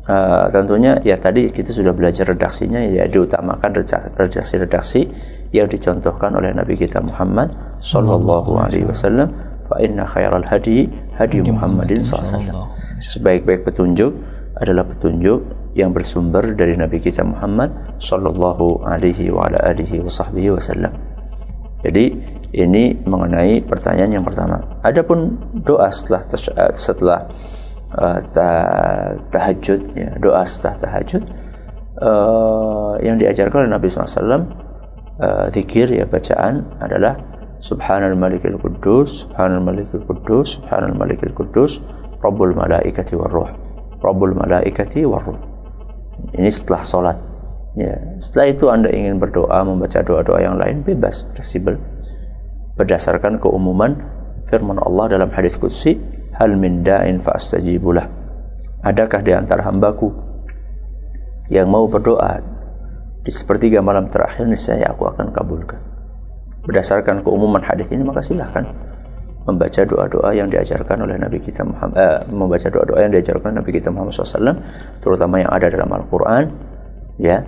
[0.07, 0.15] e,
[0.55, 3.83] tentunya ya tadi kita sudah belajar redaksinya ya diutamakan
[4.15, 5.11] redaksi-redaksi
[5.51, 7.51] yang dicontohkan oleh Nabi kita Muhammad
[7.83, 9.27] Sallallahu Alaihi Wasallam.
[9.67, 10.87] Fa inna khairal hadi
[11.19, 12.71] hadi Muhammadin sallallahu
[13.03, 14.15] sebaik-baik petunjuk
[14.57, 15.43] adalah petunjuk
[15.77, 17.69] yang bersumber dari Nabi kita Muhammad
[18.01, 20.89] sallallahu alaihi wa ala alihi wasallam.
[21.85, 22.17] Jadi
[22.55, 24.61] ini mengenai pertanyaan yang pertama.
[24.83, 27.19] Adapun doa setelah eh, setelah
[27.95, 28.19] uh,
[29.31, 31.23] tahajud ya, doa setelah tahajud
[31.99, 34.47] uh, yang diajarkan oleh Nabi SAW
[35.19, 37.19] uh, zikir ya bacaan adalah
[37.57, 41.81] Subhanal Malikil Quddus, Subhanal Malikil Quddus, Subhanal Malikil Quddus,
[42.21, 43.49] Rabbul Malaikati Warruh.
[43.97, 45.57] Rabbul Malaikati Warruh
[46.37, 47.17] ini setelah sholat
[47.77, 51.77] ya setelah itu anda ingin berdoa membaca doa-doa yang lain bebas fleksibel
[52.77, 53.97] berdasarkan keumuman
[54.47, 55.97] firman Allah dalam hadis qudsi
[56.37, 58.05] hal min da'in fa'astajibulah
[58.85, 60.13] adakah di antara hambaku
[61.49, 62.39] yang mau berdoa
[63.25, 65.79] di sepertiga malam terakhir niscaya aku akan kabulkan?
[66.63, 68.63] Berdasarkan keumuman hadis ini maka silahkan
[69.47, 73.87] membaca doa-doa yang diajarkan oleh Nabi kita Muhammad eh, membaca doa-doa yang diajarkan Nabi kita
[73.87, 74.59] Muhammad SAW
[74.99, 76.43] terutama yang ada dalam Al-Quran
[77.17, 77.41] ya.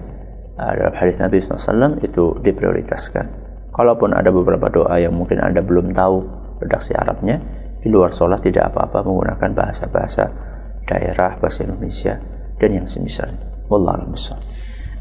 [0.60, 3.49] Dalam hadis Nabi SAW itu diprioritaskan
[3.80, 6.28] kalaupun ada beberapa doa yang mungkin anda belum tahu
[6.60, 7.40] redaksi Arabnya
[7.80, 10.28] di luar sholat tidak apa-apa menggunakan bahasa-bahasa
[10.84, 12.20] daerah bahasa Indonesia
[12.60, 13.32] dan yang semisal
[13.72, 14.12] Wallahu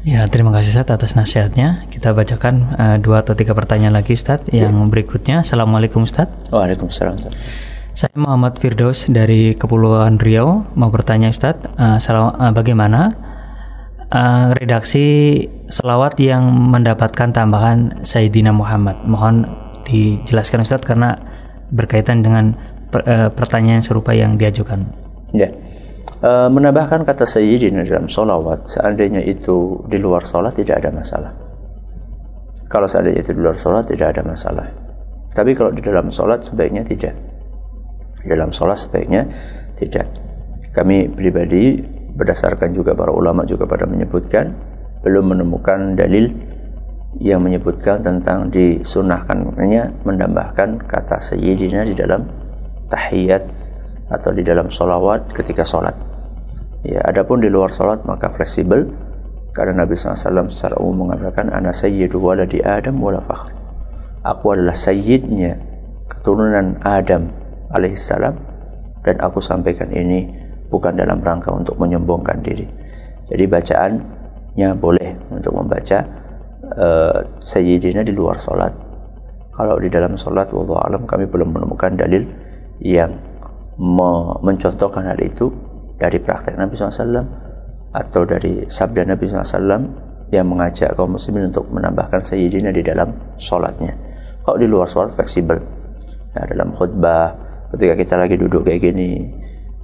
[0.07, 1.83] Ya, terima kasih Ustaz atas nasihatnya.
[1.91, 4.47] Kita bacakan uh, dua atau tiga pertanyaan lagi Ustaz.
[4.47, 4.87] Yang ya.
[4.87, 6.31] berikutnya, Assalamualaikum Ustaz.
[6.55, 7.19] Waalaikumsalam.
[7.91, 13.11] Saya Muhammad Firdaus dari Kepulauan Riau mau bertanya Ustaz, uh, salam, uh, bagaimana
[14.13, 18.99] uh, redaksi selawat yang mendapatkan tambahan Sayyidina Muhammad?
[19.05, 19.49] Mohon
[19.85, 21.17] dijelaskan Ustaz karena
[21.69, 22.53] berkaitan dengan
[22.93, 24.85] per, uh, pertanyaan serupa yang diajukan.
[25.33, 25.49] Ya.
[26.19, 31.31] Eh, menambahkan kata sayyidina dalam solawat seandainya itu di luar sholat tidak ada masalah
[32.67, 34.67] kalau seandainya itu di luar sholat tidak ada masalah
[35.31, 37.15] tapi kalau di dalam sholat sebaiknya tidak
[38.19, 39.31] di dalam sholat sebaiknya
[39.79, 40.11] tidak
[40.75, 41.79] kami pribadi
[42.19, 44.51] berdasarkan juga para ulama juga pada menyebutkan
[45.07, 46.35] belum menemukan dalil
[47.17, 52.27] yang menyebutkan tentang disunahkannya menambahkan kata sayyidina di dalam
[52.91, 53.47] tahiyat
[54.11, 55.95] atau di dalam solawat ketika sholat
[56.79, 58.87] Ya, adapun di luar salat maka fleksibel
[59.51, 63.51] karena Nabi SAW secara umum mengatakan ana sayyidu waladi Adam wala fakhr.
[64.23, 65.59] Aku adalah sayyidnya
[66.07, 67.27] keturunan Adam
[67.75, 68.31] alaihissalam
[69.03, 70.31] dan aku sampaikan ini
[70.69, 72.65] bukan dalam rangka untuk menyombongkan diri.
[73.29, 76.01] Jadi bacaannya boleh untuk membaca
[76.77, 78.73] uh, sayyidina di luar salat.
[79.53, 82.23] Kalau di dalam salat wallahu alam kami belum menemukan dalil
[82.79, 83.11] yang
[84.39, 85.51] mencontohkan hal itu
[85.99, 87.27] dari praktek Nabi SAW
[87.91, 93.97] atau dari sabda Nabi SAW yang mengajak kaum muslimin untuk menambahkan sayyidina di dalam sholatnya.
[94.45, 95.57] Kalau di luar sholat fleksibel.
[96.37, 97.33] Ya, dalam khutbah
[97.73, 99.25] ketika kita lagi duduk kayak gini,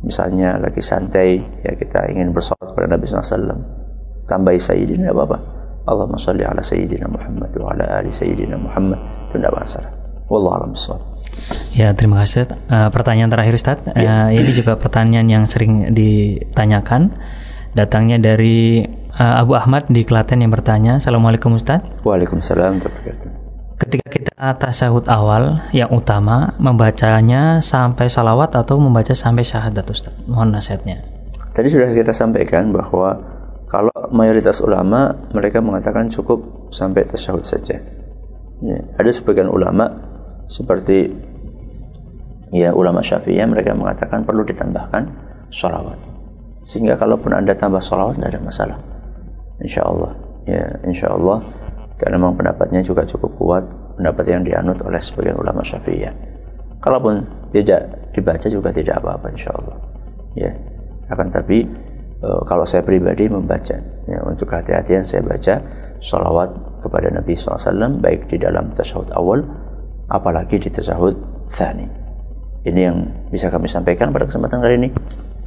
[0.06, 3.58] misalnya lagi santai, ya kita ingin bersolat kepada Nabi SAW,
[4.30, 5.38] tambahi sayyidina apa-apa.
[5.86, 8.98] Allahumma salli ala sayyidina Muhammad wa ala ali sayyidina Muhammad.
[9.30, 9.91] Itu tidak masalah.
[10.26, 10.74] Wallahu a'lam
[11.76, 12.50] Ya, terima kasih.
[12.72, 13.78] Uh, pertanyaan terakhir Ustaz.
[13.94, 14.30] Ya.
[14.30, 17.13] Uh, ini juga pertanyaan yang sering ditanyakan.
[17.78, 18.82] Datangnya dari
[19.20, 22.82] uh, Abu Ahmad di Klaten yang bertanya, "Assalamualaikum Ustaz." Waalaikumsalam
[23.76, 30.15] Ketika kita tasawuf awal yang utama membacanya sampai salawat atau membaca sampai syahadat Ustaz.
[30.32, 31.03] Mohon nasihatnya.
[31.51, 33.19] Tadi sudah kita sampaikan bahwa
[33.67, 37.76] kalau mayoritas ulama mereka mengatakan cukup sampai tasyahud saja.
[38.63, 39.91] Ya, ada sebagian ulama
[40.47, 41.11] seperti
[42.55, 45.03] ya ulama syafi'iyah mereka mengatakan perlu ditambahkan
[45.51, 45.97] sholawat
[46.63, 48.78] sehingga kalaupun anda tambah sholawat tidak ada masalah
[49.59, 50.11] insya Allah
[50.47, 51.41] ya insya Allah
[51.96, 53.64] karena memang pendapatnya juga cukup kuat
[53.96, 56.14] pendapat yang dianut oleh sebagian ulama syafi'iyah.
[56.84, 57.24] Kalaupun
[57.56, 59.78] tidak dibaca juga tidak apa-apa insya Allah
[60.36, 60.52] ya.
[61.08, 61.64] Akan tapi
[62.22, 65.64] uh, kalau saya pribadi membaca ya, untuk hati-hatian saya baca
[66.04, 66.52] salawat
[66.84, 69.41] kepada Nabi SAW baik di dalam tasyahud awal
[70.12, 71.88] apalagi di tasyahud thani
[72.66, 72.98] ini yang
[73.30, 74.89] bisa kami sampaikan pada kesempatan kali ini.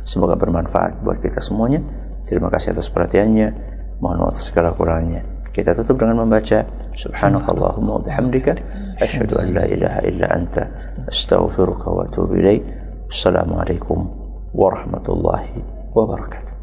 [0.06, 1.82] Semoga bermanfaat buat kita semuanya.
[2.24, 3.76] Terima kasih atas perhatiannya.
[3.98, 6.62] Mohon maaf segala kurangnya kita tutup dengan membaca
[6.94, 8.54] subhanakallahumma wa bihamdika
[9.02, 10.70] asyhadu an la ilaha illa anta
[11.10, 12.62] astaghfiruka wa atubu ilaik
[13.10, 14.06] assalamualaikum
[14.54, 15.58] warahmatullahi
[15.98, 16.57] wabarakatuh